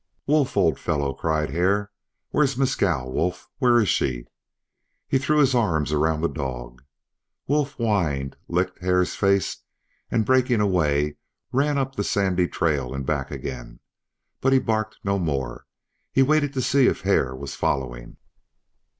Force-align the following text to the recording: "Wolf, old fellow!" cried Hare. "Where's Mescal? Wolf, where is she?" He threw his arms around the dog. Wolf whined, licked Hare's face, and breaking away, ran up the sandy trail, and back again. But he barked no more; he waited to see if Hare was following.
"Wolf, 0.25 0.57
old 0.57 0.79
fellow!" 0.79 1.13
cried 1.13 1.51
Hare. 1.51 1.91
"Where's 2.31 2.57
Mescal? 2.57 3.13
Wolf, 3.13 3.47
where 3.59 3.79
is 3.79 3.87
she?" 3.87 4.25
He 5.07 5.19
threw 5.19 5.37
his 5.37 5.53
arms 5.53 5.91
around 5.91 6.21
the 6.21 6.27
dog. 6.27 6.81
Wolf 7.45 7.73
whined, 7.73 8.35
licked 8.47 8.79
Hare's 8.79 9.13
face, 9.13 9.57
and 10.09 10.25
breaking 10.25 10.59
away, 10.59 11.17
ran 11.51 11.77
up 11.77 11.93
the 11.93 12.03
sandy 12.03 12.47
trail, 12.47 12.95
and 12.95 13.05
back 13.05 13.29
again. 13.29 13.79
But 14.39 14.53
he 14.53 14.59
barked 14.59 14.97
no 15.03 15.19
more; 15.19 15.67
he 16.11 16.23
waited 16.23 16.51
to 16.53 16.63
see 16.63 16.87
if 16.87 17.01
Hare 17.01 17.35
was 17.35 17.53
following. 17.53 18.17